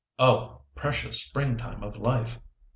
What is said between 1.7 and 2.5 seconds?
of life!